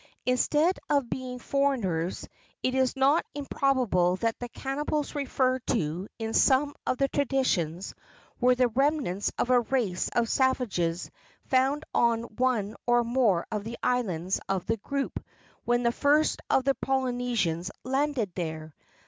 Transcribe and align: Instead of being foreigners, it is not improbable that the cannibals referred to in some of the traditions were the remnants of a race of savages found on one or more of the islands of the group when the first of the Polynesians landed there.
Instead 0.25 0.79
of 0.89 1.11
being 1.11 1.37
foreigners, 1.37 2.27
it 2.63 2.73
is 2.73 2.95
not 2.95 3.23
improbable 3.35 4.15
that 4.15 4.39
the 4.39 4.49
cannibals 4.49 5.13
referred 5.13 5.61
to 5.67 6.07
in 6.17 6.33
some 6.33 6.73
of 6.87 6.97
the 6.97 7.07
traditions 7.07 7.93
were 8.39 8.55
the 8.55 8.67
remnants 8.69 9.31
of 9.37 9.51
a 9.51 9.59
race 9.59 10.09
of 10.15 10.27
savages 10.27 11.11
found 11.45 11.83
on 11.93 12.23
one 12.23 12.75
or 12.87 13.03
more 13.03 13.45
of 13.51 13.63
the 13.63 13.77
islands 13.83 14.39
of 14.49 14.65
the 14.65 14.77
group 14.77 15.23
when 15.65 15.83
the 15.83 15.91
first 15.91 16.41
of 16.49 16.63
the 16.63 16.73
Polynesians 16.73 17.69
landed 17.83 18.31
there. 18.33 18.73